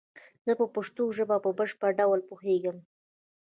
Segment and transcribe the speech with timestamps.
[0.45, 2.77] زه په پشتو ژبه په بشپړ ډول پوهیږم